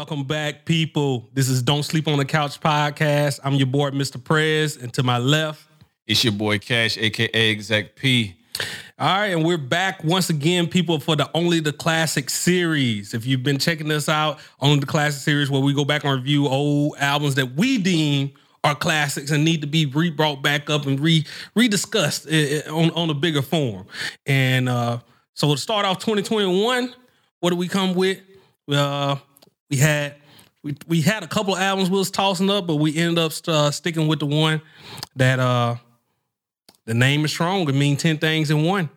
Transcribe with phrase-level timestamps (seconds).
[0.00, 1.28] Welcome back, people.
[1.34, 3.38] This is Don't Sleep on the Couch podcast.
[3.44, 4.16] I'm your boy, Mr.
[4.24, 5.62] Prez, and to my left,
[6.06, 8.34] it's your boy Cash, aka Exec P.
[8.98, 13.12] All right, and we're back once again, people, for the Only the Classic series.
[13.12, 16.14] If you've been checking us out, Only the Classic series, where we go back and
[16.14, 18.32] review old albums that we deem
[18.64, 22.70] are classics and need to be re brought back up and re rediscussed eh, eh,
[22.70, 23.86] on on a bigger form.
[24.24, 25.00] And uh,
[25.34, 26.94] so to start off 2021,
[27.40, 28.18] what do we come with?
[28.66, 29.16] Uh,
[29.70, 30.16] we had
[30.62, 33.32] we we had a couple of albums we was tossing up, but we ended up
[33.48, 34.60] uh, sticking with the one
[35.16, 35.76] that uh
[36.84, 37.68] the name is strong.
[37.68, 38.90] It mean ten things in one.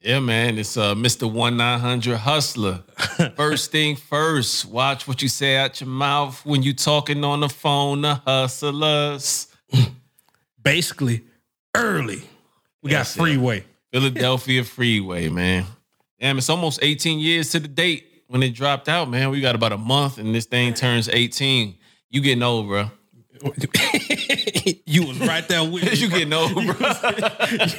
[0.00, 1.30] Yeah, man, it's uh Mr.
[1.30, 2.82] One Nine Hundred Hustler.
[3.36, 7.48] first thing first, watch what you say out your mouth when you talking on the
[7.48, 8.02] phone.
[8.02, 9.48] The hustlers.
[10.62, 11.22] Basically,
[11.74, 12.22] early.
[12.82, 13.64] We got Freeway.
[13.92, 15.64] Philadelphia Freeway, man.
[16.20, 19.54] Damn, it's almost 18 years to the date when it dropped out, man, we got
[19.54, 21.76] about a month and this thing turns 18.
[22.10, 22.90] You getting old, bro.
[24.86, 25.92] you was right there with me.
[25.92, 26.64] you getting old, bro.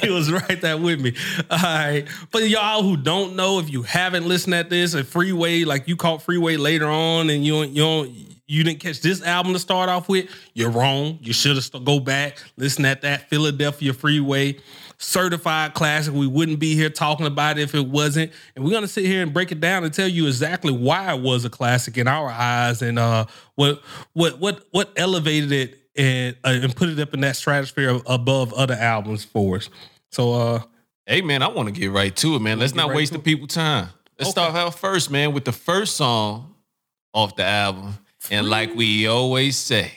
[0.02, 1.14] you was right there with me.
[1.50, 2.08] All right.
[2.30, 5.96] For y'all who don't know, if you haven't listened at this, a freeway, like you
[5.96, 8.10] caught freeway later on and you you don't
[8.46, 11.18] you didn't catch this album to start off with, you're wrong.
[11.20, 14.58] You should have go back, listen at that Philadelphia Freeway
[14.98, 16.12] certified classic.
[16.12, 18.32] We wouldn't be here talking about it if it wasn't.
[18.54, 21.22] And we're gonna sit here and break it down and tell you exactly why it
[21.22, 23.82] was a classic in our eyes and uh, what
[24.12, 28.52] what what what elevated it and uh, and put it up in that stratosphere above
[28.52, 29.70] other albums for us.
[30.10, 30.62] So uh
[31.06, 32.58] Hey man, I want to get right to it, man.
[32.58, 33.88] Let's not right waste the people time.
[34.18, 34.42] Let's okay.
[34.42, 36.54] start out first, man, with the first song
[37.14, 37.94] off the album.
[38.30, 39.92] And like we always say,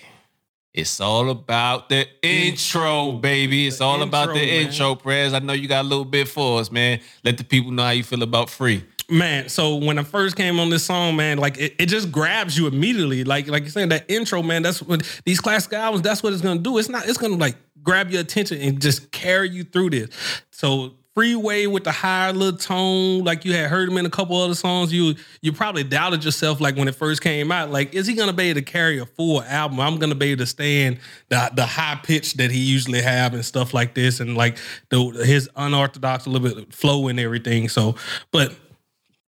[0.74, 3.68] it's all about the intro, baby.
[3.68, 4.68] It's the all intro, about the man.
[4.68, 5.34] intro, prayers.
[5.34, 7.02] I know you got a little bit for us, man.
[7.24, 8.84] Let the people know how you feel about free.
[9.10, 12.58] Man, so when I first came on this song, man, like it, it just grabs
[12.58, 13.26] you immediately.
[13.26, 16.42] Like like you're saying, that intro, man, that's what these classic albums, that's what it's
[16.42, 16.78] gonna do.
[16.78, 20.10] It's not, it's gonna like grab your attention and just carry you through this.
[20.52, 24.38] So Freeway with the higher little tone, like you had heard him in a couple
[24.38, 27.70] other songs, you you probably doubted yourself like when it first came out.
[27.70, 29.82] Like, is he gonna be able to carry a full album?
[29.82, 33.44] I'm gonna be able to stand the the high pitch that he usually have and
[33.44, 34.58] stuff like this, and like
[34.90, 37.68] the his unorthodox little bit flow and everything.
[37.68, 37.96] So,
[38.32, 38.56] but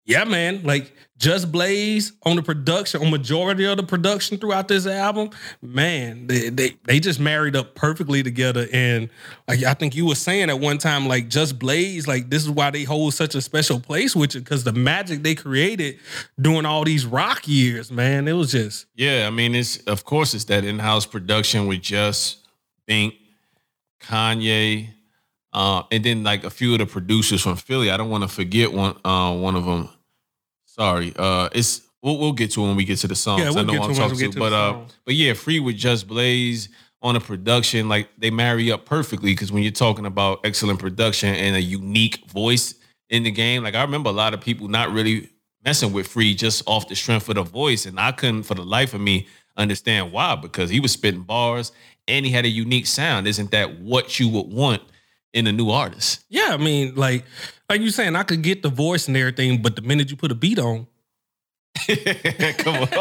[0.05, 4.88] yeah, man, like Just Blaze on the production, on majority of the production throughout this
[4.88, 5.29] album,
[5.62, 8.68] man, they, they they just married up perfectly together.
[8.74, 9.09] And
[9.47, 12.50] like I think you were saying at one time, like Just Blaze, like this is
[12.50, 16.00] why they hold such a special place with you because the magic they created
[16.41, 19.28] during all these rock years, man, it was just yeah.
[19.28, 22.40] I mean, it's of course it's that in house production with just
[22.88, 23.13] Bink,
[24.02, 24.90] Kanye.
[25.53, 27.91] Uh, and then like a few of the producers from Philly.
[27.91, 29.90] I don't want to forget one uh, one of them.
[30.73, 31.13] Sorry.
[31.16, 33.44] Uh, it's we'll, we'll get to when we get to the songs.
[33.44, 36.07] Yeah, we'll I know I'm talking to, to but uh, but yeah, free with Just
[36.07, 36.69] Blaze
[37.03, 41.29] on a production like they marry up perfectly because when you're talking about excellent production
[41.29, 42.73] and a unique voice
[43.09, 45.29] in the game, like I remember a lot of people not really
[45.63, 48.66] messing with Free just off the strength of the voice, and I couldn't for the
[48.66, 51.72] life of me understand why because he was spitting bars
[52.07, 53.28] and he had a unique sound.
[53.28, 54.81] Isn't that what you would want
[55.34, 56.23] in a new artist?
[56.29, 57.25] Yeah, I mean, like
[57.73, 60.31] like you saying, I could get the voice and everything, but the minute you put
[60.31, 60.85] a beat on,
[61.88, 62.88] Come on.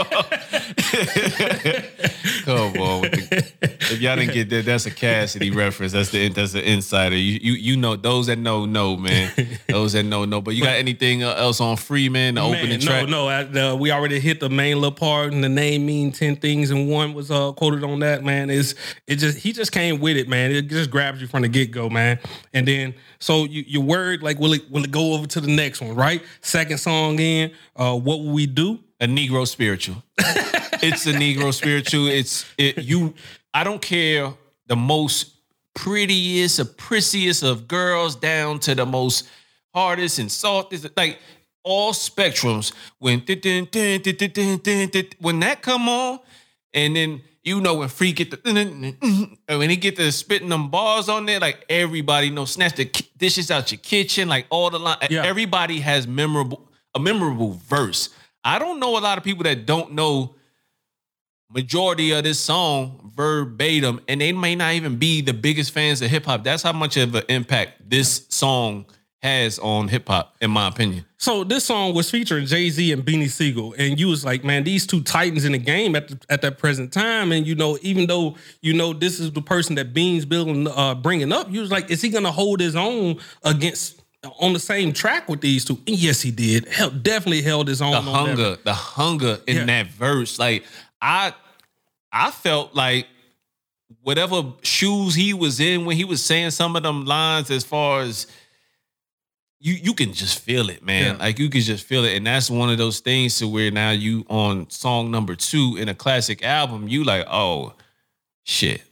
[2.44, 3.04] Come on.
[3.04, 3.71] if
[4.02, 5.92] y'all didn't get that, that's a Cassidy reference.
[5.92, 7.16] That's the that's the insider.
[7.16, 9.32] You you you know those that know know man.
[9.68, 10.40] Those that know know.
[10.40, 12.34] But you got anything else on free man?
[12.34, 13.08] The man, opening track?
[13.08, 13.76] No, no.
[13.76, 17.14] we already hit the main little part, and the name mean ten things, and one
[17.14, 18.24] was uh, quoted on that.
[18.24, 18.74] Man, is
[19.06, 20.50] it just he just came with it, man.
[20.50, 22.18] It just grabs you from the get go, man.
[22.52, 25.54] And then so you your word like will it will it go over to the
[25.54, 26.22] next one, right?
[26.40, 28.80] Second song in, uh, what will we do?
[29.00, 30.02] A Negro spiritual.
[30.18, 32.06] it's a Negro spiritual.
[32.08, 33.14] It's it you.
[33.54, 34.32] I don't care
[34.66, 35.34] the most
[35.74, 39.28] prettiest, or prissiest of girls down to the most
[39.74, 40.88] hardest and softest.
[40.96, 41.18] Like
[41.64, 42.72] all spectrums.
[42.98, 43.20] When
[45.20, 46.20] when that come on,
[46.74, 51.08] and then you know when Free get the when he get the spitting them bars
[51.08, 54.98] on there, like everybody know Snatch the dishes out your kitchen, like all the line.
[55.10, 55.24] Yeah.
[55.24, 58.10] Everybody has memorable a memorable verse.
[58.44, 60.34] I don't know a lot of people that don't know
[61.52, 66.10] majority of this song verbatim, and they may not even be the biggest fans of
[66.10, 66.44] hip hop.
[66.44, 68.86] That's how much of an impact this song
[69.22, 71.04] has on hip hop, in my opinion.
[71.16, 74.64] So this song was featuring Jay Z and Beanie Sigel, and you was like, man,
[74.64, 77.78] these two titans in the game at the, at that present time, and you know,
[77.82, 81.60] even though you know this is the person that Beans building uh, bringing up, you
[81.60, 84.00] was like, is he gonna hold his own against
[84.38, 85.74] on the same track with these two.
[85.86, 86.68] And yes, he did.
[86.68, 87.90] Held, definitely held his own.
[87.90, 89.64] the hunger, the hunger in Yeah.
[89.64, 90.38] that verse.
[90.38, 90.64] Like
[91.02, 91.34] I,
[92.12, 93.06] I felt like
[94.02, 98.02] whatever shoes he was in when he was saying some of them lines, as far
[98.02, 98.26] as
[99.58, 101.16] you, you can just feel it, man.
[101.16, 101.22] Yeah.
[101.24, 103.90] Like you can just feel it, and that's one of those things to where now
[103.90, 107.74] you on song number two in a classic album, you like, oh
[108.44, 108.82] shit.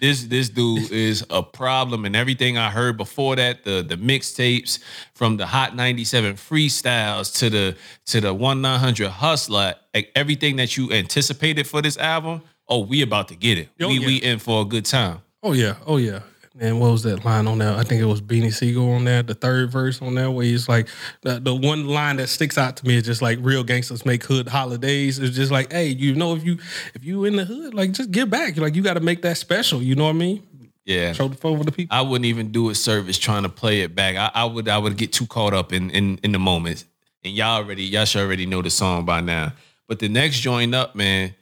[0.00, 4.78] This this dude is a problem and everything I heard before that the the mixtapes
[5.14, 7.76] from the Hot 97 freestyles to the
[8.06, 13.28] to the 1900 hustler like everything that you anticipated for this album oh we about
[13.28, 14.06] to get it Oh, we yeah.
[14.06, 16.20] we in for a good time Oh yeah, oh yeah.
[16.58, 17.78] And what was that line on that?
[17.78, 20.68] I think it was Beanie Sigel on that, the third verse on that, where he's
[20.68, 20.88] like,
[21.22, 24.24] the, the one line that sticks out to me is just like, "Real gangsters make
[24.24, 26.58] hood holidays." It's just like, hey, you know, if you
[26.94, 28.56] if you in the hood, like, just give back.
[28.56, 29.80] Like, you got to make that special.
[29.80, 30.46] You know what I mean?
[30.84, 31.96] yeah Show the phone to people.
[31.96, 34.78] I wouldn't even do a service trying to play it back I, I would I
[34.78, 36.84] would get too caught up in in in the moment
[37.22, 39.52] and y'all already y'all should already know the song by now
[39.86, 41.34] but the next joint up man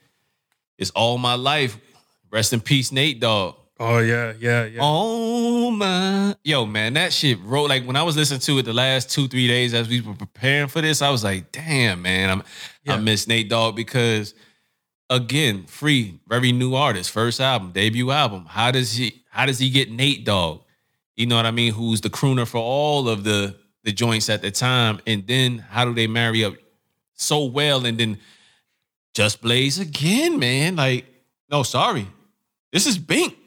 [0.77, 1.77] is all my life
[2.31, 4.79] rest in peace Nate Dogg Oh yeah, yeah, yeah.
[4.81, 8.73] Oh my, yo, man, that shit wrote like when I was listening to it the
[8.73, 11.01] last two three days as we were preparing for this.
[11.01, 12.43] I was like, damn, man, I'm
[12.83, 12.95] Yeah.
[12.95, 14.33] I miss Nate Dogg because
[15.09, 18.45] again, free, very new artist, first album, debut album.
[18.47, 19.23] How does he?
[19.29, 20.63] How does he get Nate Dogg?
[21.15, 21.73] You know what I mean?
[21.73, 23.55] Who's the crooner for all of the
[23.85, 26.53] the joints at the time, and then how do they marry up
[27.13, 27.85] so well?
[27.85, 28.17] And then
[29.13, 30.75] Just Blaze again, man.
[30.75, 31.05] Like,
[31.49, 32.07] no, sorry,
[32.73, 33.37] this is Bink.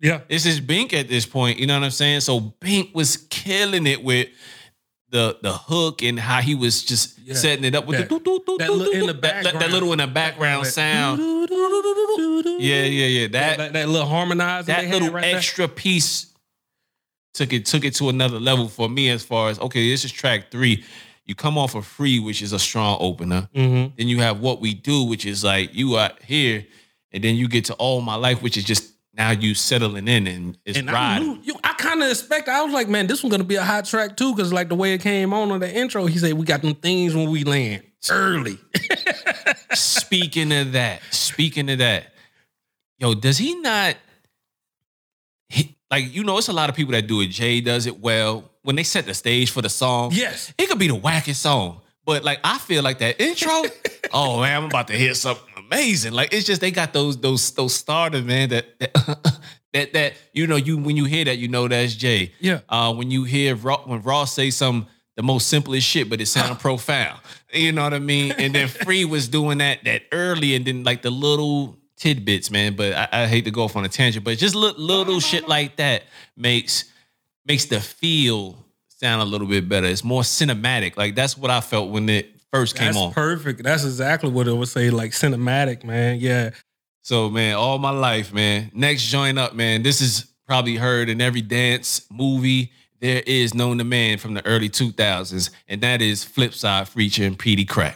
[0.00, 0.20] Yeah.
[0.28, 1.58] This is Bink at this point.
[1.58, 2.20] You know what I'm saying?
[2.20, 4.28] So Bink was killing it with
[5.10, 7.34] the the hook and how he was just Yeah.
[7.34, 9.58] setting it up with That- the doo, doo, doo, that li- in the that- that,
[9.58, 11.20] that little in the background That- sound.
[12.60, 13.26] Yeah, yeah, yeah.
[13.28, 14.66] That, That little harmonizer.
[14.66, 15.36] that little right there.
[15.36, 16.26] extra piece
[17.34, 20.12] took it took it to another level for me as far as okay, this is
[20.12, 20.84] track three.
[21.26, 23.48] You come off of free, which is a strong opener.
[23.54, 23.92] Mhm.
[23.96, 26.66] Then you have what we do, which is like you are here,
[27.12, 28.84] and then you get to all my life, which is just
[29.20, 31.28] now you settling in and it's And I riding.
[31.28, 32.48] knew, you, I kind of expect.
[32.48, 34.74] I was like, man, this one's gonna be a hot track too, because like the
[34.74, 37.44] way it came on on the intro, he said we got them things when we
[37.44, 38.56] land early.
[39.74, 42.14] speaking of that, speaking of that,
[42.98, 43.96] yo, does he not?
[45.50, 47.26] He, like you know, it's a lot of people that do it.
[47.26, 50.12] Jay does it well when they set the stage for the song.
[50.14, 53.64] yes, it could be the wackest song, but like I feel like that intro.
[54.14, 56.12] oh man, I'm about to hear something amazing.
[56.12, 58.50] Like it's just they got those those those starters, man.
[58.50, 59.40] That that
[59.72, 62.32] that, that you know you when you hear that you know that's Jay.
[62.40, 62.60] Yeah.
[62.68, 64.86] Uh, when you hear when Ross say some
[65.16, 67.20] the most simplest shit, but it sound profound.
[67.52, 68.32] You know what I mean?
[68.32, 72.74] And then Free was doing that that early, and then like the little tidbits, man.
[72.74, 75.48] But I, I hate to go off on a tangent, but just little, little shit
[75.48, 76.04] like that
[76.36, 76.84] makes
[77.46, 78.56] makes the feel
[78.88, 79.86] sound a little bit better.
[79.86, 80.96] It's more cinematic.
[80.96, 83.12] Like that's what I felt when it first came that's on.
[83.12, 83.62] perfect.
[83.62, 86.18] That's exactly what it would say, like cinematic, man.
[86.20, 86.50] Yeah,
[87.02, 88.70] So man, all my life, man.
[88.74, 89.82] Next joint up, man.
[89.82, 94.44] This is probably heard in every dance movie there is known to man from the
[94.44, 97.94] early 2000s, and that is Flipside featuring Peedi Crakk.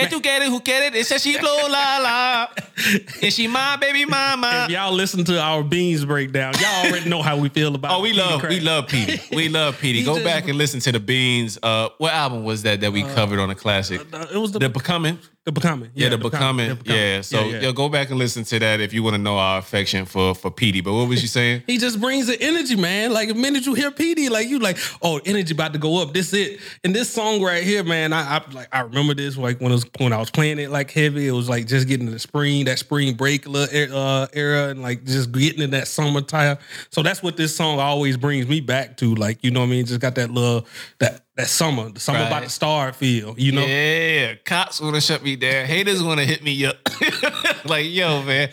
[0.00, 0.96] And to get it, who get it?
[0.98, 2.46] It says she blow la la.
[3.22, 4.62] Is she my baby mama?
[4.64, 7.92] if y'all listen to our beans breakdown, y'all already know how we feel about.
[7.98, 8.48] Oh, we Peedi love, Crakk.
[8.50, 9.36] we love Peedi.
[9.36, 10.04] We love Peedi.
[10.04, 11.58] Go just- back and listen to the Beans.
[11.62, 14.00] Uh, what album was that that we covered on the classic?
[14.12, 14.70] Uh, It was the The
[15.50, 15.90] the, Becoming.
[15.90, 15.90] becoming.
[15.94, 16.68] Yeah, the, becoming.
[16.68, 17.00] The Becoming.
[17.00, 17.20] Yeah.
[17.20, 17.60] So yeah, yeah.
[17.60, 20.34] yo, go back and listen to that if you want to know our affection for
[20.34, 20.82] for Peedi.
[20.82, 21.62] But what was you saying?
[21.70, 23.12] He just brings the energy, man.
[23.12, 26.12] Like the minute you hear Peedi, like you like, oh, energy about to go up.
[26.12, 26.60] This it.
[26.82, 29.74] And this song right here, man, I, I like I remember this like when it
[29.74, 31.28] was when I was playing it like heavy.
[31.28, 35.04] It was like just getting to the spring, that spring break uh, era, and like
[35.04, 36.58] just getting in that summertime.
[36.90, 39.14] So that's what this song always brings me back to.
[39.14, 39.86] Like you know what I mean?
[39.86, 40.66] Just got that little
[40.98, 42.44] that that summer, the summer about Right.
[42.44, 43.34] to start feel.
[43.38, 43.64] You know?
[43.64, 45.66] Yeah, cops want to shut me down.
[45.66, 46.76] Haters want to hit me up.
[47.64, 48.50] like, yo, man,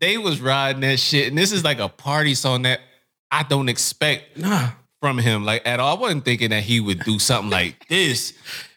[0.00, 2.80] they was riding that shit, and this is like a party song that
[3.30, 4.70] I don't expect Nah.
[5.00, 5.96] from him, like at all.
[5.96, 8.32] I wasn't thinking that he would do something like this,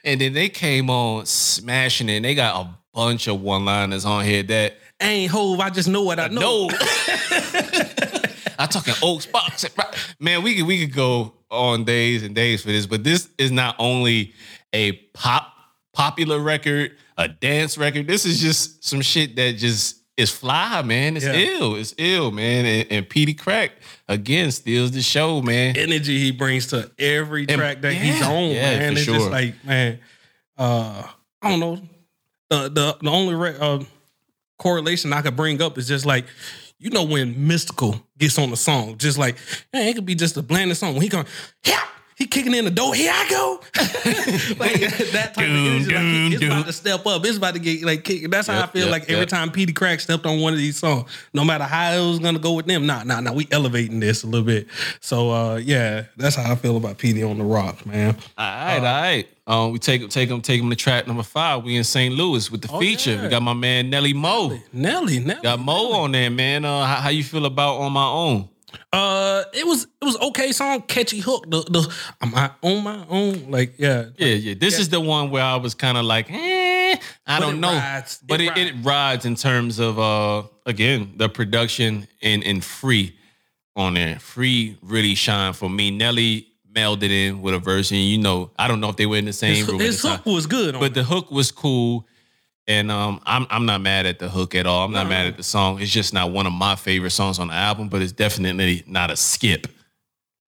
[0.05, 2.17] and then they came on smashing it.
[2.17, 5.59] And they got a bunch of one-liners on here that I ain't hove.
[5.59, 6.67] I just know what I know.
[6.67, 6.69] no.
[8.57, 9.65] I'm talking old spots.
[10.19, 13.51] Man, we could we could go on days and days for this, but this is
[13.51, 14.33] not only
[14.73, 15.53] a pop
[15.93, 18.07] popular record, a dance record.
[18.07, 21.15] This is just some shit that just is fly, man.
[21.17, 21.33] It's Yeah.
[21.33, 21.75] ill.
[21.75, 22.65] It's ill, man.
[22.65, 23.71] And, and Peedi Crakk
[24.07, 25.75] again steals the show, man.
[25.77, 28.93] energy he brings to every And- track that yeah, he's on, yeah, man.
[28.93, 29.15] It's sure.
[29.15, 29.99] just like, man,
[30.57, 31.03] uh,
[31.41, 31.81] I don't know.
[32.49, 33.79] The the the only re- uh,
[34.57, 36.25] correlation I could bring up is just like,
[36.79, 39.37] you know, when Mystikal gets on the song, just like,
[39.73, 40.93] man, it could be just a blanding song.
[40.93, 41.25] When he going,
[41.65, 41.81] yeah,
[42.15, 42.93] he kicking in the door.
[42.95, 43.59] Here I go.
[44.59, 44.79] like
[45.11, 45.93] that type of energy.
[45.93, 47.25] Like, he- it's about to step up.
[47.25, 48.29] It's about to get like kick.
[48.29, 50.59] That's how Yep, I feel yep, like every time Peedi Crakk stepped on one of
[50.59, 51.09] these songs.
[51.33, 52.85] No matter how it was gonna go with them.
[52.85, 53.31] Nah, nah, nah.
[53.33, 54.67] We elevating this a little bit.
[54.99, 58.17] So uh yeah, that's how I feel about Peedi on the rock, man.
[58.37, 59.27] All right, all right.
[59.49, 61.63] Um, we take take him take him to track number five.
[61.63, 62.13] We in St.
[62.13, 63.15] Louis with the feature.
[63.15, 63.23] yeah.
[63.23, 64.57] We got my man Nelly Mo.
[64.71, 65.41] Nelly, Nelly.
[65.41, 66.65] Got Mo on there, man.
[66.65, 68.47] Uh, how, how you feel about on my own?
[68.93, 71.49] Uh, it was it was okay song, catchy hook.
[71.49, 73.49] The the am on my own?
[73.49, 74.53] Like yeah, Yeah, yeah.
[74.53, 77.73] This is the one where I was kind of like, eh, I But don't know.
[77.73, 78.19] rides.
[78.27, 83.15] But It it, it, rides in terms of uh again the production and and free
[83.75, 84.19] on there.
[84.19, 85.89] Free really shine for me.
[85.89, 87.97] Nelly melded it in with a version.
[87.97, 89.81] You know, I don't know if they were in the same his, room.
[89.81, 90.33] at his the hook time.
[90.33, 90.79] was good.
[90.79, 92.07] But the hook was cool.
[92.67, 94.85] And um, I'm I'm not mad at the hook at all.
[94.85, 95.81] I'm not mad at the song.
[95.81, 99.09] It's just not one of my favorite songs on the album, but it's definitely not
[99.09, 99.65] a skip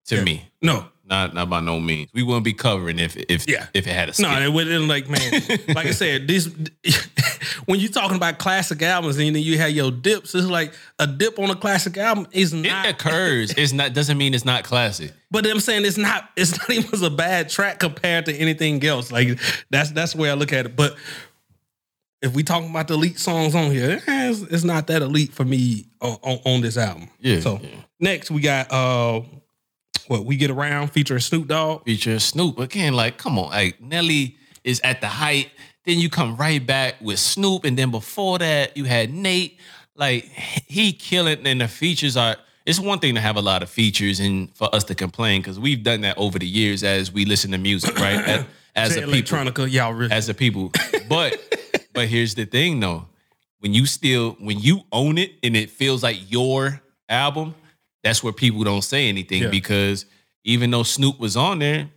[0.05, 0.23] to Yeah.
[0.23, 0.45] me.
[0.61, 2.09] no, Not not by no means.
[2.13, 3.67] We wouldn't be covering if if Yeah.
[3.73, 4.29] if it had a skip.
[4.29, 5.31] No, it wouldn't like man.
[5.75, 6.47] like I said, this
[7.65, 11.05] when you're talking about classic albums and then you have your dips, it's like a
[11.05, 12.87] dip on a classic album is it not.
[12.87, 13.53] occurs.
[13.57, 15.11] It's not doesn't mean it's not classic.
[15.29, 16.29] But I'm saying it's not.
[16.37, 19.11] It's not even a bad track compared to anything else.
[19.11, 19.37] Like
[19.69, 20.75] that's that's the way I look at it.
[20.77, 20.95] But
[22.21, 25.33] if we talking about the elite songs on here, eh, it's, it's not that elite
[25.33, 27.09] for me on, on, on this album.
[27.19, 27.69] Yeah, So yeah.
[27.99, 29.21] next we got uh,
[30.11, 31.85] what we get around featuring Snoop Dogg.
[31.85, 32.93] Feature Snoop again.
[32.93, 35.49] Like, come on, like Nelly is at the height.
[35.85, 39.57] Then you come right back with Snoop, and then before that you had Nate.
[39.95, 42.35] Like he killing, and the features are.
[42.65, 45.59] It's one thing to have a lot of features and for us to complain because
[45.59, 48.45] we've done that over the years as we listen to music, right?
[48.73, 50.13] As, as a people, y'all really.
[50.13, 50.71] as a people.
[51.09, 53.05] But but here's the thing though.
[53.59, 57.53] When you still when you own it and it feels like your album,
[58.03, 59.49] that's where people don't say anything Yeah.
[59.49, 60.05] because
[60.43, 61.89] even though Snoop was on there,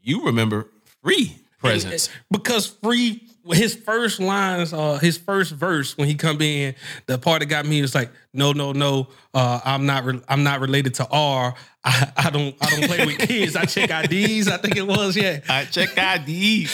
[0.00, 0.68] you remember
[1.02, 2.08] free presence.
[2.30, 6.74] because free his first lines uh his first verse when he come in
[7.06, 10.42] the part that got me was like no no no uh i'm not re- i'm
[10.42, 14.46] not related to r I, I don't i don't play with kids i check ids
[14.46, 16.68] i think it was yeah I check ID.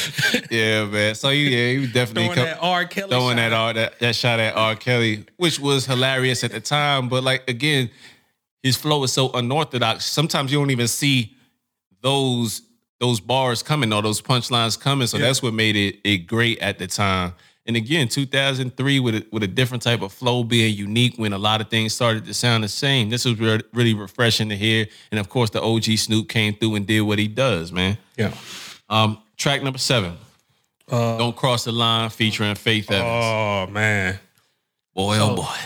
[0.50, 1.14] yeah, man.
[1.14, 3.50] So you, yeah, he was definitely throwing come- that r kelly throwing shot.
[3.50, 4.74] that R that, that shot at R.
[4.76, 7.08] Kelly, which was hilarious at the time.
[7.08, 7.90] But like again,
[8.66, 10.04] his flow is so unorthodox.
[10.04, 11.34] Sometimes you don't even see
[12.02, 12.62] those
[12.98, 15.06] those bars coming or those punchlines coming.
[15.06, 15.26] So Yeah.
[15.26, 17.34] that's what made it it great at the time.
[17.68, 21.38] And again, 2003 with a, with a different type of flow being unique when a
[21.38, 23.10] lot of things started to sound the same.
[23.10, 24.86] This was re- really refreshing to hear.
[25.10, 27.98] And of course, the OG Snoop came through and did what he does, man.
[28.16, 28.32] yeah
[28.88, 30.16] Um, track number seven.
[30.88, 33.10] Don't cross the line, featuring Faith Evans.
[33.10, 34.20] oh man
[34.94, 35.58] boy, oh boy.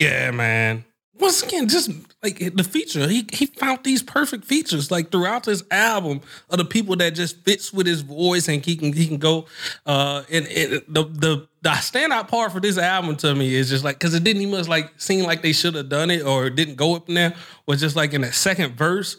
[0.00, 0.84] Yeah, man.
[1.20, 1.90] Once again, just
[2.24, 6.64] like the feature, he he found these perfect features like throughout this album of the
[6.64, 9.46] people that just fits with his voice and he can he can go.
[9.84, 13.84] Uh, and, and the the the standout part for this album to me is just
[13.84, 16.76] like because it didn't even like seem like they should have done it or didn't
[16.76, 17.34] go up there
[17.66, 19.16] was just like in the second verse.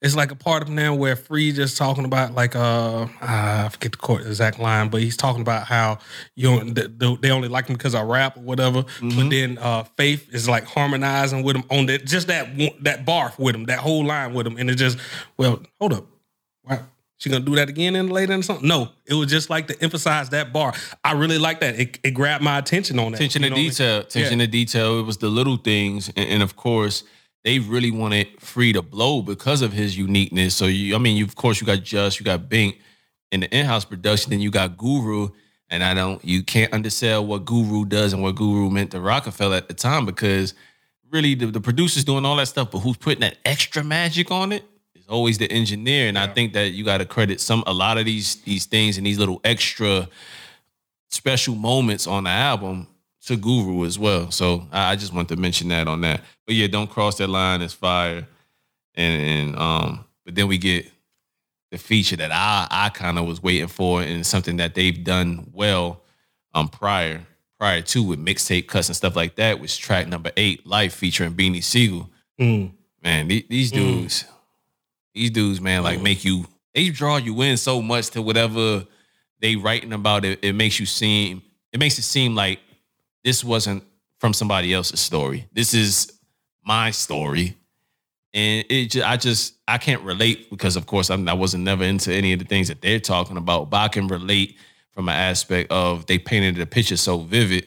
[0.00, 3.90] It's like a part of now where Free just talking about like uh I forget
[3.92, 5.98] the court exact line, but he's talking about how
[6.36, 8.84] you don't, th- they only like him because I rap or whatever.
[9.02, 12.48] But then uh Faith is like harmonizing with him on that just that
[12.82, 14.98] that bar with him, that whole line with him, and it just
[15.36, 16.06] well hold up,
[16.62, 16.80] why
[17.16, 18.68] she gonna do that again in later and something?
[18.68, 20.74] No, it was just like to emphasize that bar.
[21.02, 21.74] I really like that.
[21.74, 23.16] It, it grabbed my attention on that.
[23.18, 23.70] Attention You to know what I mean?
[23.70, 23.98] detail.
[24.02, 24.46] Attention Yeah.
[24.46, 24.98] to detail.
[25.00, 27.02] It was the little things, and, and of course,
[27.44, 30.54] they really wanted Free to blow because of his uniqueness.
[30.54, 32.78] So you, I mean, you of course you got Just, you got Bink
[33.30, 35.28] in the in-house production, then you got Guru,
[35.68, 39.58] and I don't, you can't undersell what Guru does and what Guru meant to Roc-A-Fella
[39.58, 40.54] at the time because
[41.10, 44.52] really the, the producers doing all that stuff, but who's putting that extra magic on
[44.52, 44.64] it?
[44.94, 47.98] is Always the engineer, and I think that you got to credit some a lot
[47.98, 50.08] of these these things and these little extra
[51.08, 52.86] special moments on the album
[53.28, 54.30] to Guru as well.
[54.30, 56.22] So I, I just want to mention that on that.
[56.46, 57.62] But yeah, don't cross that line.
[57.62, 58.26] It's fire.
[58.94, 60.90] And, and um, but then we get
[61.70, 65.50] the feature that I I kind of was waiting for, and something that they've done
[65.52, 66.02] well
[66.54, 67.24] um prior
[67.58, 69.60] prior to with mixtape cuts and stuff like that.
[69.60, 72.10] Was track number eight, Life featuring Beanie Sigel.
[72.40, 72.72] Mm.
[73.02, 74.24] Man, the- these dudes,
[75.14, 78.84] these dudes, man, like make you they draw you in so much to whatever
[79.40, 80.38] they writing about it.
[80.42, 81.42] It makes you seem
[81.72, 82.58] it makes it seem like
[83.24, 83.84] this wasn't
[84.18, 85.48] from somebody else's story.
[85.52, 86.12] This is
[86.64, 87.56] my story.
[88.34, 91.84] And it just, I just I can't relate because of course I'm, I wasn't never
[91.84, 94.56] into any of the things that they're talking about, but I can relate
[94.92, 97.66] from an aspect of they painted the picture so vivid.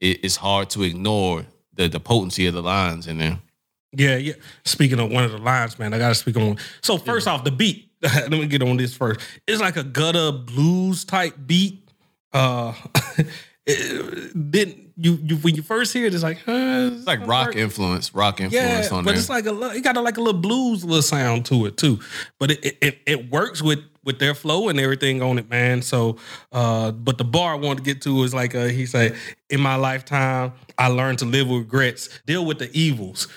[0.00, 3.38] It, it's hard to ignore the the potency of the lines in there.
[3.96, 4.34] Yeah, yeah.
[4.64, 6.58] Speaking of one of the lines, man, I gotta speak on.
[6.82, 7.90] So first off, the beat.
[8.02, 9.20] let me get on this first.
[9.46, 11.88] It's like a gutter blues type beat.
[12.32, 12.74] Uh,
[13.66, 18.14] then you, you when you first hear it, it's like, huh, It's like rock influence,
[18.14, 19.18] rock yeah, influence on but there.
[19.18, 21.98] it's like a it got a, like a little blues little sound to it too.
[22.38, 25.80] But it it, it, works with with their flow and everything on it, man.
[25.82, 26.18] So,
[26.52, 29.16] uh, but the bar I wanted to get to is like uh, he said,
[29.48, 33.28] in my lifetime, I learned to live with regrets, deal with the evils.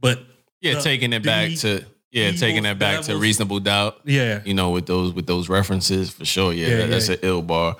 [0.00, 0.20] But
[0.60, 4.00] yeah, the- taking it back to yeah, taking it back to reasonable doubt.
[4.04, 6.52] yeah, You know, with those with those references for sure.
[6.52, 7.14] Yeah, Yeah, that- that's yeah.
[7.16, 7.76] an ill bar.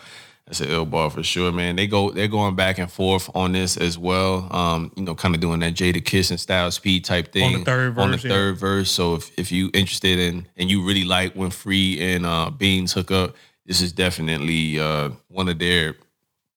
[0.47, 1.77] That's an ill bar for sure, man.
[1.77, 4.55] They go they're going back and forth on this as well.
[4.55, 8.11] Um, you know, kind of doing that Jadakiss and Styles P type thing third On
[8.11, 8.31] the verse, yeah.
[8.31, 8.91] third verse.
[8.91, 12.93] So if if you interested in and you really like when Free and uh Beans
[12.93, 15.97] hook up, this is definitely uh one of their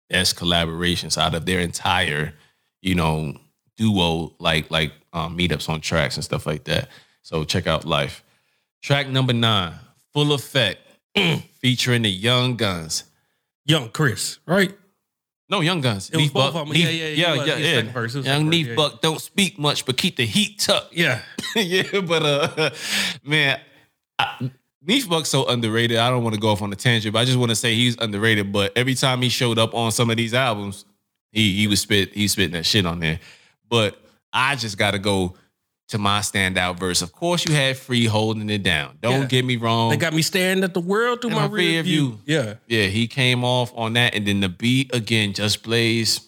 [0.10, 2.34] best collaborations out of their entire,
[2.82, 3.36] you know,
[3.77, 6.89] duo like like um, meetups on tracks and stuff like that.
[7.22, 8.24] So check out Life.
[8.82, 9.74] Track number nine,
[10.13, 10.79] Full Effect,
[11.53, 13.03] featuring the Young Gunz.
[13.67, 14.75] Young Chris, right?
[15.50, 16.09] No, Young Gunz.
[16.12, 16.75] It was Neef both Buck- of 'em.
[16.75, 17.47] Yeah, Neef- yeah, yeah, was.
[17.47, 17.91] yeah, yeah.
[17.91, 18.15] verse.
[18.15, 18.75] Young Neef yeah.
[18.75, 20.93] Buck don't speak much, but keep the heat tucked.
[20.93, 21.21] Yeah,
[21.55, 22.69] yeah, but uh,
[23.24, 23.59] man,
[24.19, 25.97] I, Neef Buck's so underrated.
[25.97, 27.75] I don't want to go off on a tangent, but I just want to say
[27.75, 28.51] he's underrated.
[28.51, 30.86] But every time he showed up on some of these albums,
[31.31, 33.19] he he was spit he spitting that shit on there.
[33.69, 34.01] But
[34.33, 35.36] I just got to go
[35.89, 37.01] to my standout verse.
[37.01, 38.98] Of course, you had Free holding it down.
[39.01, 39.27] Don't Yeah.
[39.27, 39.89] get me wrong.
[39.89, 42.20] they got me staring at the world through In my my rear rear view.
[42.25, 42.36] view.
[42.36, 46.22] Yeah, yeah, he came off on that, and then the beat again, Just Blaze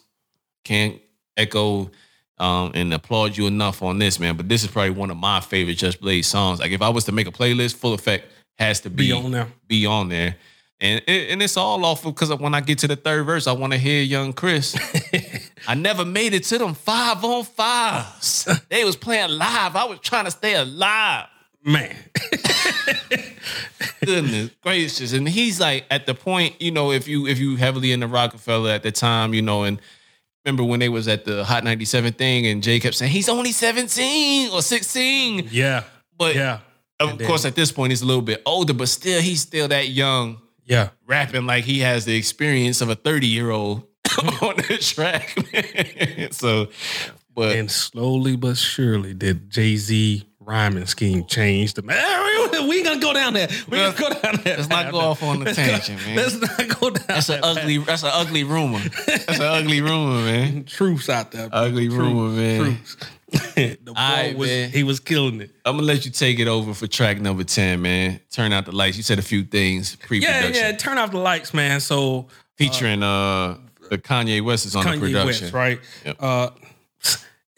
[0.63, 0.99] can't
[1.37, 1.91] echo
[2.37, 4.37] um, and applaud you enough on this, man.
[4.37, 6.59] But this is probably one of my favorite Just Blaze songs.
[6.59, 9.31] Like if I was to make a playlist, Full Effect has to be, be on
[9.31, 9.47] there.
[9.67, 10.37] be on there.
[10.81, 13.47] And it, and it's all off of because when I get to the third verse,
[13.47, 14.77] I want to hear Young Chris.
[15.67, 18.47] I never made it to them five on fives.
[18.69, 19.75] they was playing live.
[19.75, 21.27] I was trying to stay alive.
[21.61, 21.93] Man,
[24.05, 25.11] goodness gracious.
[25.11, 28.07] And he's like at the point you know if you if you heavily in the
[28.07, 29.81] Roc-A-Fella at the time you know and
[30.45, 33.51] remember when they was at the hot 97 thing and jay kept saying he's only
[33.51, 35.83] 17 or 16 yeah,
[36.17, 36.59] but yeah,
[36.99, 39.89] of course at this point he's a little bit older but still he's still that
[39.89, 40.37] young
[40.69, 40.89] yeah.
[41.05, 44.41] rapping like he has the experience of a 30 year old mm.
[44.47, 45.35] on the track
[46.33, 46.69] so
[47.35, 52.25] but And slowly but surely did Jay Z rhyming scheme change the man.
[52.67, 53.47] We ain't gonna go down there.
[53.69, 54.57] We Well, gonna go down there.
[54.57, 56.15] let's not go off on the tangent, man.
[56.17, 57.05] Let's not go down.
[57.07, 61.49] that's an ugly that's an ugly rumor that's an ugly rumor man truths out there.
[61.49, 61.57] bro.
[61.59, 62.59] Ugly Truth- rumor, man.
[62.61, 62.97] Truths.
[63.55, 64.71] the boy Aight, was man.
[64.71, 65.51] he was killing it.
[65.65, 68.19] I'm gonna let you take it over for track number 10, man.
[68.31, 68.97] Turn out the lights.
[68.97, 70.53] You said a few things pre-production.
[70.55, 70.69] yeah.
[70.69, 70.77] yeah.
[70.77, 71.79] Turn off the lights, man.
[71.79, 73.57] So Featuring uh
[73.89, 75.45] the Kanye West is on the production.
[75.45, 75.79] West, right?
[76.05, 76.17] Yep.
[76.19, 76.49] Uh,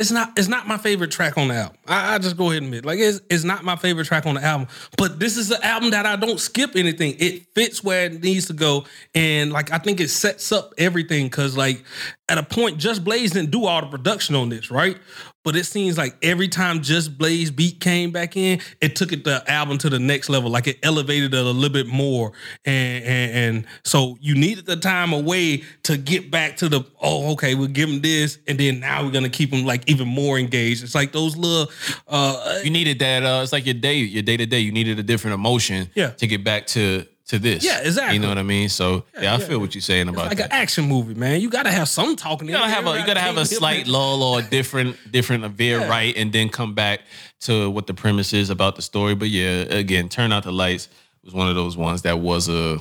[0.02, 1.78] it's not it's not my favorite track on the album.
[1.88, 4.34] I, I just go ahead and admit, like it's it's not my favorite track on
[4.34, 4.68] the album.
[4.98, 7.16] But this is the album that I don't skip anything.
[7.20, 11.30] It fits where it needs to go, and like I think it sets up everything.
[11.30, 11.84] Cause like
[12.30, 14.98] at a point, Just Blaze didn't do all the production on this, right?
[15.44, 19.24] But it seems like every time Just Blaze beat came back in, it took it
[19.24, 20.52] the album to the next level.
[20.52, 22.32] Like it elevated it a little bit more,
[22.64, 27.32] and and, and so you needed the time away to get back to the oh
[27.34, 30.38] okay we'll give him this, and then now we're gonna keep them like even more
[30.38, 30.84] engaged.
[30.84, 31.72] It's like those little
[32.08, 34.60] uh You needed that uh it's like your day, your day to day.
[34.60, 36.12] You needed a different emotion Yeah.
[36.12, 37.64] to get back to to this.
[37.66, 38.14] Yeah, exactly.
[38.16, 38.70] You know what I mean?
[38.70, 39.38] So yeah, I yeah.
[39.40, 40.46] feel what you're saying about like that.
[40.48, 41.42] an action movie, man.
[41.42, 42.48] You gotta have some talking.
[42.48, 45.80] you gotta have a you gotta have a slight lull or a different different veer
[45.80, 45.90] Yeah.
[45.90, 47.02] right and then come back
[47.42, 49.16] to what the premise is about the story.
[49.16, 50.88] But yeah, again, turn out the lights
[51.24, 52.80] was one of those ones that was a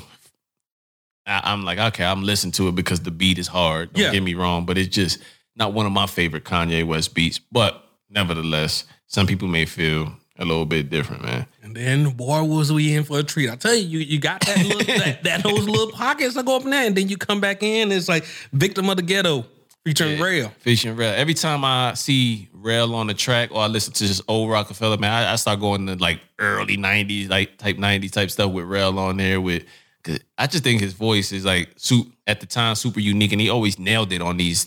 [1.27, 3.93] I, I'm like, okay, I'm listening to it because the beat is hard.
[3.93, 4.13] Don't Yeah.
[4.13, 5.19] get me wrong, but it's just
[5.57, 7.39] not one of my favorite Kanye West beats.
[7.39, 11.47] But nevertheless, some people may feel a little bit different, man.
[11.63, 13.51] And then, boy, was we in for a treat.
[13.51, 16.57] I tell you, you, you got that little, that, that those little pockets that go
[16.57, 17.93] up in there, and then you come back in.
[17.93, 19.45] It's like "Victim of the Ghetto"
[19.85, 20.53] featuring Rell.
[20.59, 21.15] Featuring Rell.
[21.15, 24.99] Every time I see Rell on the track or I listen to just old Roc-A-Fella,
[24.99, 28.65] man, I, I start going to like early 90s, like type 90s type stuff with
[28.65, 29.65] Rell on there with
[30.03, 33.41] cause I just think his voice is like su- at the time super unique and
[33.41, 34.67] he always nailed it on these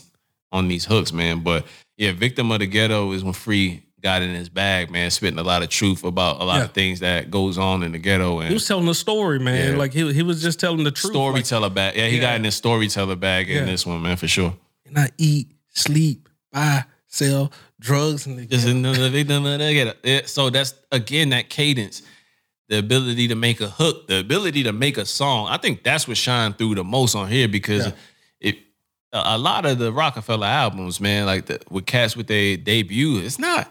[0.52, 1.40] on these hooks, man.
[1.40, 5.38] But yeah, Victim of the Ghetto is when Free got in his bag, man, spitting
[5.38, 6.64] a lot of truth about a lot Yeah.
[6.64, 9.72] of things that goes on in the ghetto He was telling the story, man.
[9.72, 9.78] Yeah.
[9.78, 11.14] Like he, he was just telling the truth.
[11.14, 11.96] Like, storyteller bag.
[11.96, 14.54] Yeah, he got in his storyteller bag in this one, man, for sure.
[14.86, 19.94] and I eat, sleep, buy, sell drugs, and Just another victim of the ghetto.
[20.04, 22.02] Yeah, so that's again that cadence,
[22.68, 25.48] the ability to make a hook, the ability to make a song.
[25.48, 27.92] I think that's what shined through the most on here because Yeah.
[28.50, 28.56] it
[29.14, 33.18] a a lot of the Roc-A-Fella albums, man, like the with cats with their debut,
[33.18, 33.70] it's not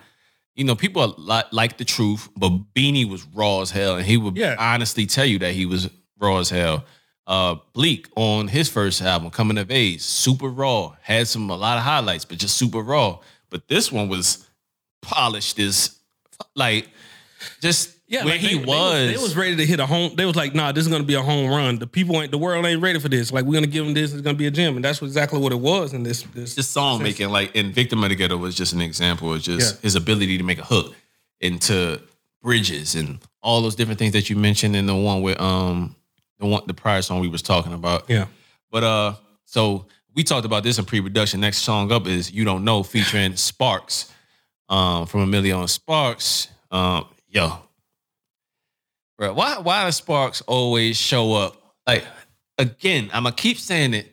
[0.55, 4.17] you know, people li- like the truth, but Beanie was raw as hell, and he
[4.17, 4.55] would Yeah.
[4.59, 5.89] honestly tell you that he was
[6.19, 6.85] raw as hell.
[7.25, 11.77] Uh, Bleek on his first album, Coming of Age, super raw, had some a lot
[11.77, 13.17] of highlights, but just super raw.
[13.49, 14.45] But this one was
[15.01, 15.97] polished as
[16.55, 16.89] like
[17.61, 17.91] just
[18.23, 19.11] where like, he they, they was.
[19.11, 20.15] They was ready to hit a home.
[20.15, 21.79] They was like, nah, this is gonna be a home run.
[21.79, 23.31] The people ain't the world ain't ready for this.
[23.31, 24.13] Like we're gonna give them this.
[24.13, 25.93] It's gonna be a gym, and that's exactly what it was.
[25.93, 28.81] In this, this just song making like and Victim of the Ghetto was just an
[28.81, 29.81] example of just Yeah.
[29.81, 30.93] his ability to make a hook
[31.41, 31.99] into
[32.41, 35.95] bridges and all those different things that you mentioned in the one with um
[36.39, 38.09] the one the prior song we was talking about.
[38.09, 38.25] yeah,
[38.71, 39.13] But uh
[39.45, 41.39] so we talked about this in pre-production.
[41.39, 44.11] Next song up is You Don't Know featuring Sparks
[44.69, 46.49] um from a million Sparks.
[46.71, 47.57] Um yo.
[49.17, 51.75] Bro, why why does Sparks always show up?
[51.85, 52.05] Like
[52.57, 54.11] again, I'm gonna keep saying it.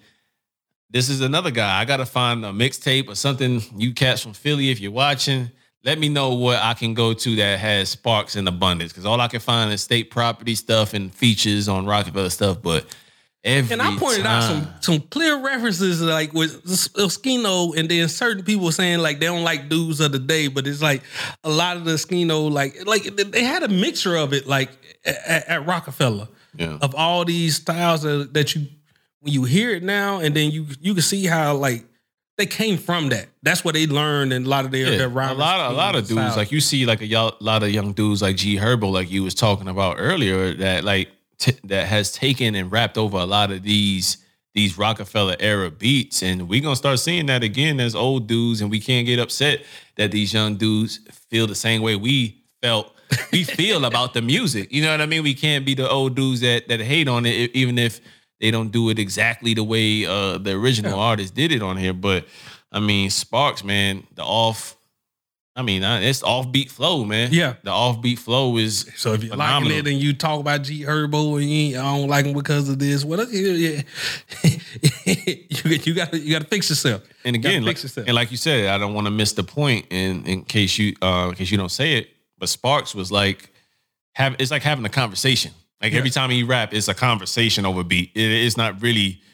[0.90, 1.80] This is another guy.
[1.80, 5.50] I gotta find a mixtape or something you catch from Philly if you're watching.
[5.82, 8.92] Let me know what I can go to that has Sparks in abundance.
[8.92, 12.60] Cause all I can find is state property stuff and features on Roc-A-Fella stuff.
[12.60, 12.84] But
[13.44, 18.44] every and I pointed out some some clear references like with Skino, and then certain
[18.44, 21.02] people saying like they don't like dudes of the day, but it's like
[21.44, 24.70] a lot of the Skino like like they had a mixture of it like
[25.04, 26.78] at, at Roc-A-Fella Yeah.
[26.82, 28.66] of all these styles that, that you
[29.20, 31.84] when you hear it now, and then you you can see how like
[32.38, 33.26] they came from that.
[33.42, 35.76] That's what they learned in a lot of their, Yeah, their a lot of a
[35.76, 36.36] lot of dudes styles.
[36.38, 39.34] like you see like a lot of young dudes like G Herbo like you was
[39.34, 41.08] talking about earlier that like
[41.40, 44.18] t- that has taken and wrapped over a lot of these
[44.52, 46.22] these Roc-A-Fella era beats.
[46.22, 49.64] And we're gonna start seeing that again as old dudes and we can't get upset
[49.96, 52.92] that these young dudes feel the same way we felt
[53.32, 54.72] we feel about the music.
[54.72, 55.22] You know what I mean?
[55.22, 58.00] We can't be the old dudes that that hate on it even if
[58.40, 61.94] they don't do it exactly the way uh the original artist did it on here.
[61.94, 62.26] But
[62.72, 64.76] I mean, Sparks, man, the off.
[65.60, 67.28] I mean, uh, it's offbeat flow, man.
[67.32, 67.54] Yeah.
[67.62, 69.68] the offbeat flow is So if you're phenomenal.
[69.70, 72.32] liking it and you talk about G Herbo and you ain't, I don't like him
[72.34, 73.82] because of this, well, yeah,
[75.04, 77.02] you you got you got to fix yourself.
[77.24, 78.06] and You again, like, fix yourself.
[78.06, 80.94] and like you said, I don't want to miss the point in in case you
[81.02, 82.10] uh in case you don't say it.
[82.38, 83.50] But Sparks was like
[84.14, 85.52] have it's like having a conversation.
[85.82, 88.10] Like every time he rap, it's a conversation over beat.
[88.14, 89.20] It- it's not really.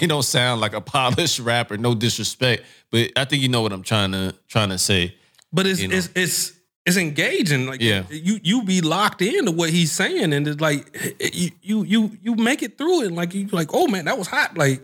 [0.00, 1.76] He don't sound like a polished rapper.
[1.76, 5.14] No disrespect, but I think you know what I'm trying to trying to say.
[5.54, 5.96] But it's you know.
[5.96, 6.52] it's it's
[6.84, 7.66] it's engaging.
[7.66, 8.02] Like Yeah.
[8.10, 12.34] you you be locked into what he's saying, and it's like you you you you
[12.34, 13.06] make it through it.
[13.06, 14.58] And like you like, oh man, that was hot.
[14.58, 14.82] Like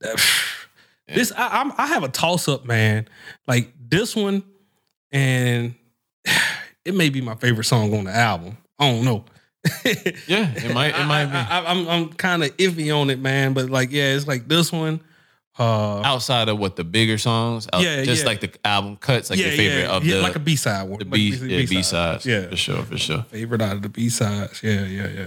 [1.08, 3.08] this, I, I'm I have a toss up, man.
[3.46, 4.44] Like this one,
[5.12, 5.74] and
[6.84, 8.56] it may be my favorite song on the album.
[8.78, 9.24] I don't know.
[10.26, 11.36] Yeah, it might it might be.
[11.36, 13.52] I, I, I'm I'm kind of iffy on it, man.
[13.52, 15.00] But like, yeah, it's like this one.
[15.56, 18.26] Uh, outside of what the bigger songs, out- Yeah, just yeah.
[18.26, 20.56] like the album cuts, like yeah, your favorite yeah, of yeah, the like a B
[20.56, 20.98] side one.
[20.98, 23.22] the like B, a yeah, B sides, Yeah, for sure, for sure.
[23.30, 24.60] favorite out of the B sides.
[24.64, 25.26] Yeah, yeah, yeah.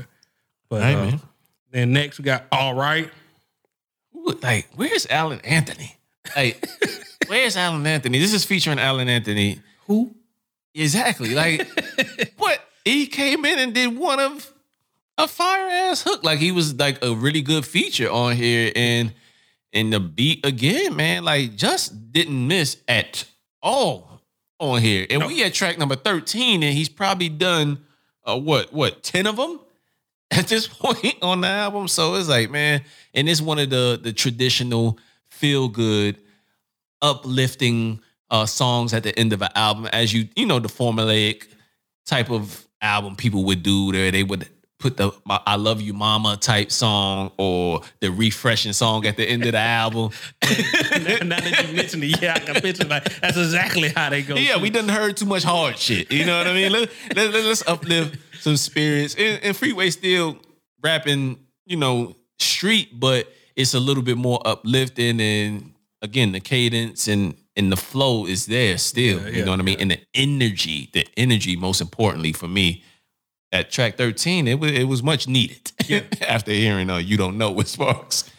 [0.69, 1.17] But right, uh,
[1.71, 3.09] then next we got all right.
[4.15, 5.95] Ooh, Like, where's Allen Anthony?
[6.35, 6.67] Like,
[7.27, 8.19] where's Allen Anthony?
[8.19, 9.61] This is featuring Allen Anthony.
[9.85, 10.13] Who?
[10.75, 11.33] Exactly.
[11.35, 11.65] Like,
[12.37, 12.59] what?
[12.83, 14.51] He came in and did one of
[15.17, 16.23] a fire ass hook.
[16.25, 19.13] Like he was like a really good feature on here, and
[19.77, 23.25] and the beat again, man, like just didn't miss at
[23.61, 24.21] all
[24.59, 25.05] on here.
[25.09, 25.27] And No.
[25.27, 27.79] we at track number thirteen, and he's probably done
[28.25, 29.59] uh, what what ten of them
[30.31, 31.87] at this point on the album.
[31.87, 34.97] So it's like, man, and it's one of the the traditional
[35.29, 36.17] feel good,
[37.01, 41.45] uplifting uh songs at the end of an album, as you you know the formulaic
[42.05, 44.11] type of album people would do there.
[44.11, 44.47] They would
[44.79, 49.25] put the my, "I Love You, Mama" type song or the refreshing song at the
[49.25, 50.11] end of the album.
[50.43, 54.35] now that you mentioned it, yeah, I can picture like that's exactly how they go.
[54.35, 54.61] Yeah, too.
[54.61, 56.11] we done heard too much hard shit.
[56.11, 56.71] You know what I mean?
[56.71, 59.15] Let, let, us uplift some spirits.
[59.15, 60.37] And, and Freeway still
[60.81, 65.19] rapping, you know, street, but it's a little bit more uplifting.
[65.19, 69.19] And again, the cadence and and the flow is there still.
[69.19, 69.79] Yeah, you yeah, know what I mean?
[69.79, 72.83] And the energy, the energy, most importantly for me,
[73.59, 75.71] at track 13, it was it was much needed.
[76.21, 78.29] After hearing uh, You Don't Know with Sparks.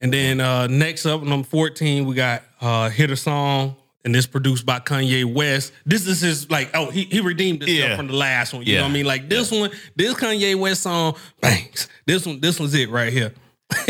[0.00, 3.76] And then uh next up, number 14, we got uh Hit a Song.
[4.04, 5.72] And this produced by Kanye West.
[5.84, 7.96] This is his like, oh, he, he redeemed himself Yeah.
[7.96, 8.62] from the last one.
[8.64, 8.78] You Yeah.
[8.78, 9.06] know what I mean?
[9.06, 11.88] Like this one, this Kanye West song, bangs.
[12.06, 13.34] This one, this one's it right here.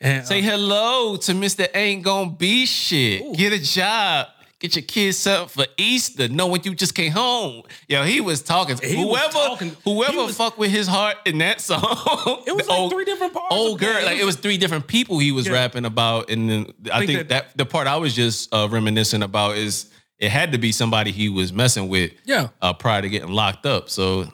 [0.00, 1.66] and, uh, Say hello to Mr.
[1.74, 3.36] Ain't Gonna Be Shit.
[3.36, 4.28] Get a job.
[4.62, 7.64] Get your kids up for Easter, knowing you just came home.
[7.88, 8.78] Yo, he was talking.
[8.78, 11.82] He was whoever, talking- whoever was- fuck with his heart in that song.
[12.46, 15.32] It was like three different parts Old girl, like it was three different people he
[15.32, 15.54] was Yeah.
[15.54, 18.68] rapping about, and then I think think, that- that, the part I was just uh,
[18.70, 22.50] reminiscing about is it had to be somebody he was messing with Yeah.
[22.60, 23.90] uh, prior to getting locked up.
[23.90, 24.32] So,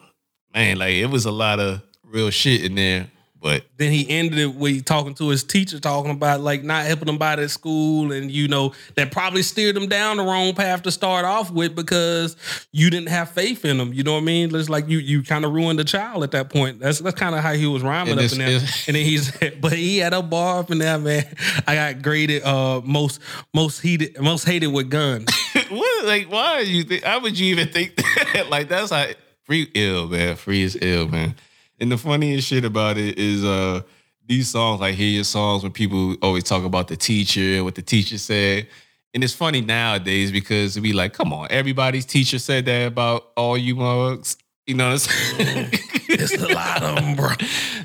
[0.55, 3.11] man, like it was a lot of real shit in there.
[3.41, 7.09] But Then he ended it with talking to his teacher, talking about like not helping
[7.09, 10.83] him out at school, and you know that probably steered him down the wrong path
[10.83, 12.37] to start off with because
[12.73, 13.93] you didn't have faith in him.
[13.93, 14.55] You know what I mean?
[14.55, 16.81] It's like you you kind of ruined the child at that point.
[16.81, 18.61] That's that's kind of how he was rhyming And up in there.
[18.87, 21.25] And then he's but he had a bar up in there, man.
[21.67, 23.21] I got graded uh most
[23.55, 25.31] most heated most hated with guns.
[25.69, 26.05] what?
[26.05, 27.05] Like, why you think?
[27.05, 27.97] How would you even think
[28.35, 28.49] that?
[28.51, 30.37] like, that's like free ill, man.
[30.37, 31.37] Free is ill, man.
[31.81, 33.83] And the funniest shit about it is, uh,
[34.29, 37.75] these songs, like hear your songs when people always talk about the teacher and what
[37.75, 38.69] the teacher said.
[39.15, 43.57] And it's funny nowadays because we like, come on, everybody's teacher said that about all
[43.57, 44.37] you mugs.
[44.67, 45.71] You know what I'm saying?
[46.11, 47.31] It's a lot of them, bro.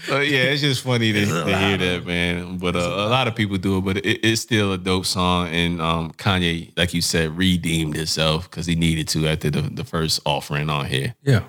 [0.04, 2.58] So yeah, it's just funny to, to hear that, man.
[2.58, 5.48] But uh, a lot of people do it, but it, it's still a dope song.
[5.48, 9.86] And um, Kanye, like you said, redeemed himself because he needed to after the, the
[9.86, 11.16] first offering on here.
[11.24, 11.44] Yeah.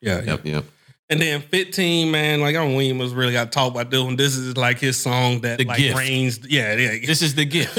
[0.00, 0.22] Yeah.
[0.22, 0.64] Yep, yep.
[1.10, 4.00] And then 15, man, like I don't even was really got to talk about this
[4.00, 4.14] one.
[4.14, 5.98] This is like his song that The like gift.
[5.98, 6.38] reigns.
[6.48, 7.04] Yeah, yeah.
[7.04, 7.76] This is the gift,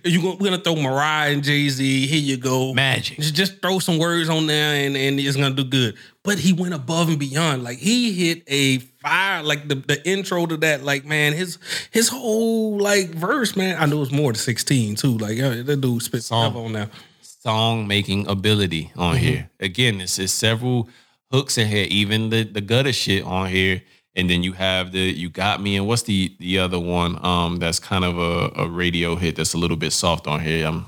[0.04, 2.06] you gonna, we're gonna throw Mariah and Jay Z.
[2.08, 2.74] Here you go.
[2.74, 3.18] magic.
[3.18, 5.94] Just, just throw some words on there and, and it's gonna do good.
[6.24, 7.62] But he went above and beyond.
[7.62, 11.58] Like he hit a fire, like the, the intro to that, like man, his
[11.92, 13.80] his whole like verse, man.
[13.80, 15.16] I know it's more than 16 too.
[15.18, 16.50] Like uh, that dude spit Song.
[16.50, 16.90] stuff on there.
[17.22, 19.24] Song making ability on Mm-hmm.
[19.24, 19.50] here.
[19.60, 20.88] Again, this is several
[21.30, 23.82] hooks in here, even the the gutter shit on here.
[24.16, 27.56] And then you have the you got me and what's the the other one um
[27.58, 30.66] that's kind of a, a radio hit that's a little bit soft on here.
[30.66, 30.86] I'm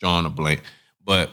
[0.00, 0.62] drawing a blank.
[1.04, 1.30] But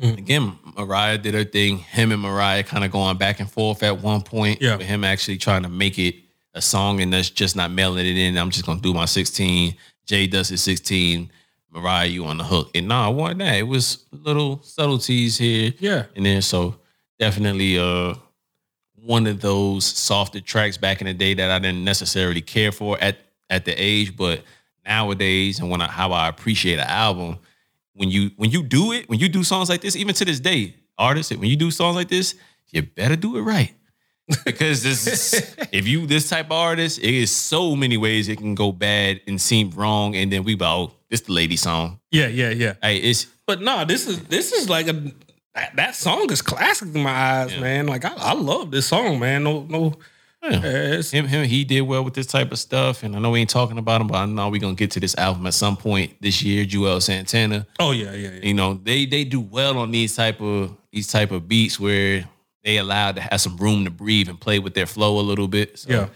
[0.00, 0.16] Mm.
[0.16, 1.76] again, Mariah did her thing.
[1.76, 4.62] Him and Mariah kind of going back and forth at one point.
[4.62, 4.76] Yeah.
[4.76, 6.14] With him actually trying to make it
[6.54, 8.38] a song and that's just not mailing it in.
[8.38, 9.76] I'm just gonna do my 16.
[10.06, 11.30] Jay does his 16.
[11.70, 12.70] Mariah, you on the hook.
[12.74, 13.56] And nah, I want that.
[13.58, 16.06] It was little subtleties here Yeah.
[16.16, 16.76] and then so
[17.20, 18.14] definitely uh
[19.02, 22.98] one of those softer tracks back in the day that I didn't necessarily care for
[23.00, 24.42] at at the age, but
[24.84, 27.38] nowadays and when I how I appreciate an album,
[27.94, 30.40] when you when you do it, when you do songs like this, even to this
[30.40, 32.34] day, artists, when you do songs like this,
[32.70, 33.74] you better do it right.
[34.44, 38.38] because this is, if you this type of artist, it is so many ways it
[38.38, 42.00] can go bad and seem wrong, and then we about oh, this the lady song.
[42.10, 42.74] Yeah, yeah, yeah.
[42.82, 45.12] Hey, it's But no, this is this is like a
[45.54, 47.60] that, that song is classic in my eyes, Yeah.
[47.60, 47.86] man.
[47.86, 49.44] Like I, I love this song, man.
[49.44, 49.94] No, no,
[50.42, 51.02] yeah.
[51.02, 53.50] him, him, he did well with this type of stuff, and I know we ain't
[53.50, 56.14] talking about him, but I know we're gonna get to this album at some point
[56.20, 56.64] this year.
[56.64, 58.40] Juelz Santana, oh yeah, yeah, yeah.
[58.42, 62.24] you know, they they do well on these type of these type of beats where
[62.64, 65.48] they allowed to have some room to breathe and play with their flow a little
[65.48, 65.78] bit.
[65.78, 66.08] So Yeah.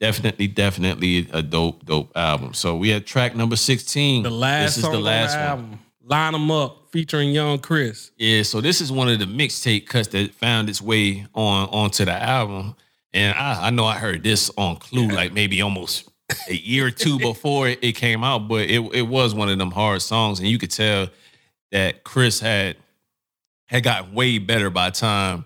[0.00, 2.54] definitely, definitely a dope, dope album.
[2.54, 4.22] So we had track number sixteen.
[4.22, 5.78] The last this is the last the one.
[6.08, 8.10] album, them Up" featuring Young Chris.
[8.16, 12.04] Yeah, so this is one of the mixtape cuts that found its way on onto
[12.04, 12.76] the album.
[13.12, 16.08] And I, I know I heard this on Clue like maybe almost
[16.48, 19.58] a year or two before it, it came out, but it it was one of
[19.58, 21.08] them hard songs, and you could tell
[21.72, 22.76] that Chris had
[23.66, 25.44] had gotten way better by the time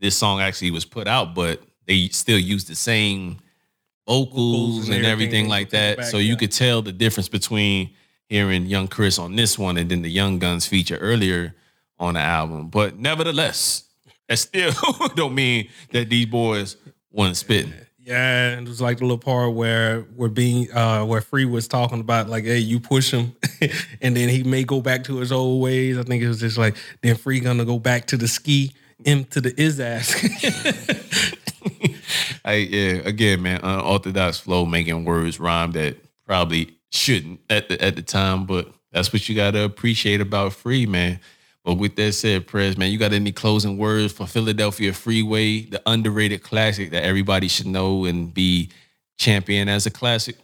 [0.00, 3.38] this song actually was put out, but they still used the same
[4.06, 5.96] vocals, Vocals and everything everything like to take it that.
[5.98, 6.36] back, so you yeah.
[6.36, 7.90] could tell the difference between
[8.30, 11.54] hearing Young Chris on this one and then the Young Gunz feature earlier
[11.98, 12.68] on the album.
[12.68, 13.84] But nevertheless,
[14.28, 14.72] that still
[15.16, 16.76] don't mean that these boys
[17.10, 17.74] wasn't spitting.
[17.98, 21.68] Yeah, and it was like the little part where where being uh where Free was
[21.68, 23.36] talking about like, hey, you push him,
[24.00, 25.98] and then he may go back to his old ways.
[25.98, 28.72] I think it was just like then Free gonna go back to the ski
[29.04, 30.14] into the is ass.
[32.44, 37.96] I, yeah, again, man, unorthodox flow making words rhyme that probably shouldn't at the at
[37.96, 41.20] the time, but that's what you gotta appreciate about Free, man.
[41.64, 45.82] But with that said, Prez, man, you got any closing words for Philadelphia Freeway, the
[45.86, 48.70] underrated classic that everybody should know and be
[49.18, 50.36] champion as a classic?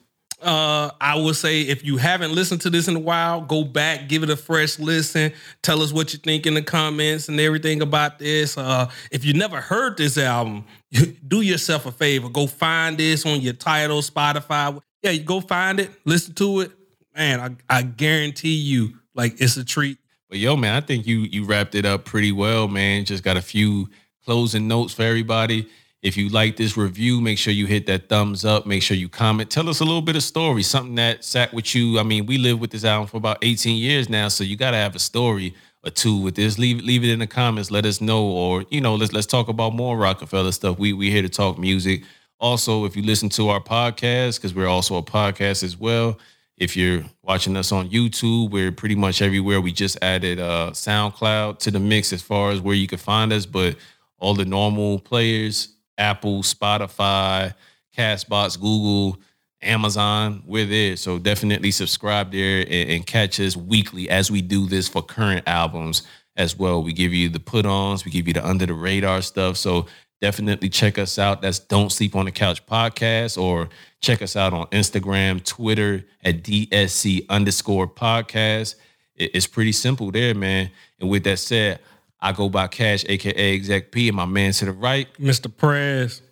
[0.42, 4.06] Uh, I would say if you haven't listened to this in a while, go back,
[4.06, 5.32] give it a fresh listen.
[5.62, 8.58] Tell us what you think in the comments and everything about this.
[8.58, 10.66] Uh, if you never heard this album,
[11.28, 12.28] do yourself a favor.
[12.28, 14.78] Go find this on your Tidal, Spotify.
[15.02, 16.72] Yeah, you go find it, listen to it.
[17.14, 19.98] Man, I, I guarantee you, like it's a treat.
[20.28, 23.04] But yo, man, I think you you wrapped it up pretty well, man.
[23.04, 23.88] Just got a few
[24.24, 25.68] closing notes for everybody.
[26.02, 28.66] If you like this review, make sure you hit that thumbs up.
[28.66, 29.50] Make sure you comment.
[29.50, 31.98] Tell us a little bit of story, something that sat with you.
[31.98, 34.72] I mean, we lived with this album for about 18 years now, so you got
[34.72, 35.54] to have a story
[35.84, 36.58] or two with this.
[36.58, 37.70] Leave leave it in the comments.
[37.70, 40.78] Let us know, or you know, let's let's talk about more Roc-A-Fella stuff.
[40.78, 42.02] We we here to talk music.
[42.38, 46.18] Also, if you listen to our podcast, because we're also a podcast as well,
[46.56, 49.60] If you're watching us on YouTube, we're pretty much everywhere.
[49.60, 53.30] We just added uh, SoundCloud to the mix as far as where you can find
[53.32, 53.76] us, but
[54.18, 55.68] all the normal players,
[55.98, 57.54] Apple, Spotify,
[57.94, 59.20] Castbox, Google,
[59.60, 60.96] Amazon, we're there.
[60.96, 65.46] So definitely subscribe there and, and catch us weekly as we do this for current
[65.46, 66.02] albums
[66.36, 66.82] as well.
[66.82, 69.58] We give you the put ons, we give you the under the radar stuff.
[69.58, 69.86] So
[70.20, 71.42] definitely check us out.
[71.42, 73.68] That's Don't Sleep on the Couch podcast, or
[74.00, 78.76] check us out on Instagram, Twitter at DSC underscore podcast.
[79.14, 80.70] It's pretty simple there, man.
[81.00, 81.80] And with that said,
[82.20, 85.54] I go by Cash, aka Exec P, and my man to the right, Mr.
[85.54, 86.22] Prez.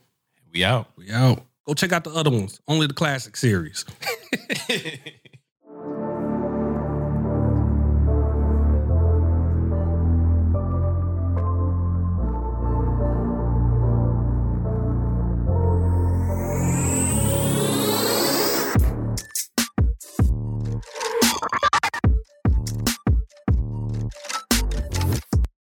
[0.53, 0.89] We out.
[0.97, 1.45] We out.
[1.67, 2.61] Go check out the other ones.
[2.69, 3.85] Only the classic series.